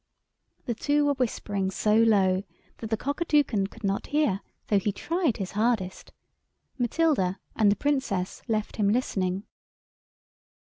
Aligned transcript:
The 0.65 0.73
two 0.73 1.05
were 1.05 1.13
whispering 1.13 1.69
so 1.69 1.95
low 1.95 2.41
that 2.79 2.89
the 2.89 2.97
Cockatoucan 2.97 3.67
could 3.69 3.83
not 3.83 4.07
hear, 4.07 4.41
though 4.67 4.79
he 4.79 4.91
tried 4.91 5.37
his 5.37 5.51
hardest. 5.51 6.11
Matilda 6.79 7.37
and 7.55 7.71
the 7.71 7.75
Princess 7.75 8.41
left 8.47 8.77
him 8.77 8.89
listening. 8.89 9.43